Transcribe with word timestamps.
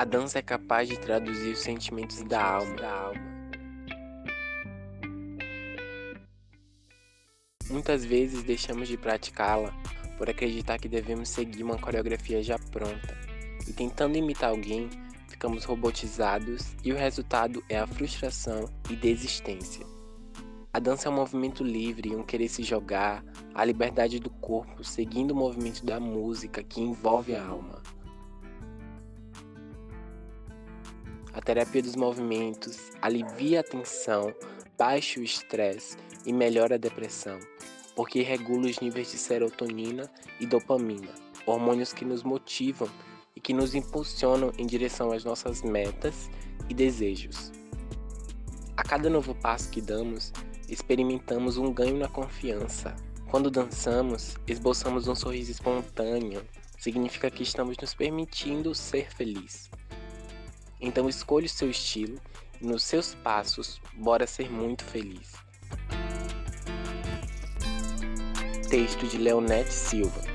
A 0.00 0.04
dança 0.06 0.38
é 0.38 0.42
capaz 0.42 0.88
de 0.88 0.98
traduzir 0.98 1.52
os 1.52 1.58
sentimentos 1.58 2.22
da 2.22 2.42
alma. 2.42 3.12
Muitas 7.68 8.02
vezes 8.02 8.42
deixamos 8.42 8.88
de 8.88 8.96
praticá-la 8.96 9.70
por 10.16 10.30
acreditar 10.30 10.78
que 10.78 10.88
devemos 10.88 11.28
seguir 11.28 11.62
uma 11.62 11.76
coreografia 11.76 12.42
já 12.42 12.58
pronta, 12.58 13.14
e 13.68 13.74
tentando 13.74 14.16
imitar 14.16 14.48
alguém, 14.48 14.88
ficamos 15.28 15.66
robotizados 15.66 16.74
e 16.82 16.94
o 16.94 16.96
resultado 16.96 17.62
é 17.68 17.78
a 17.78 17.86
frustração 17.86 18.70
e 18.88 18.96
desistência. 18.96 19.84
A 20.72 20.78
dança 20.78 21.08
é 21.08 21.10
um 21.10 21.14
movimento 21.14 21.62
livre, 21.62 22.16
um 22.16 22.22
querer 22.22 22.48
se 22.48 22.62
jogar, 22.62 23.22
a 23.54 23.62
liberdade 23.66 24.18
do 24.18 24.30
corpo 24.30 24.82
seguindo 24.82 25.32
o 25.32 25.36
movimento 25.36 25.84
da 25.84 26.00
música 26.00 26.62
que 26.62 26.80
envolve 26.80 27.34
a 27.34 27.44
alma. 27.44 27.82
A 31.32 31.40
terapia 31.40 31.80
dos 31.80 31.94
movimentos 31.94 32.90
alivia 33.00 33.60
a 33.60 33.62
tensão, 33.62 34.34
baixa 34.76 35.20
o 35.20 35.22
estresse 35.22 35.96
e 36.26 36.32
melhora 36.32 36.74
a 36.74 36.78
depressão, 36.78 37.38
porque 37.94 38.20
regula 38.20 38.66
os 38.66 38.80
níveis 38.80 39.12
de 39.12 39.18
serotonina 39.18 40.10
e 40.40 40.46
dopamina, 40.46 41.08
hormônios 41.46 41.92
que 41.92 42.04
nos 42.04 42.24
motivam 42.24 42.88
e 43.36 43.40
que 43.40 43.54
nos 43.54 43.76
impulsionam 43.76 44.52
em 44.58 44.66
direção 44.66 45.12
às 45.12 45.22
nossas 45.22 45.62
metas 45.62 46.28
e 46.68 46.74
desejos. 46.74 47.52
A 48.76 48.82
cada 48.82 49.08
novo 49.08 49.32
passo 49.36 49.70
que 49.70 49.80
damos, 49.80 50.32
experimentamos 50.68 51.58
um 51.58 51.72
ganho 51.72 51.96
na 51.96 52.08
confiança. 52.08 52.96
Quando 53.30 53.52
dançamos, 53.52 54.36
esboçamos 54.48 55.06
um 55.06 55.14
sorriso 55.14 55.52
espontâneo, 55.52 56.42
significa 56.76 57.30
que 57.30 57.44
estamos 57.44 57.76
nos 57.80 57.94
permitindo 57.94 58.74
ser 58.74 59.08
felizes. 59.14 59.70
Então 60.80 61.08
escolha 61.08 61.46
o 61.46 61.48
seu 61.48 61.70
estilo 61.70 62.18
e 62.60 62.66
nos 62.66 62.82
seus 62.82 63.14
passos, 63.14 63.80
bora 63.94 64.26
ser 64.26 64.50
muito 64.50 64.84
feliz. 64.84 65.32
Texto 68.68 69.06
de 69.06 69.18
Leonete 69.18 69.72
Silva. 69.72 70.29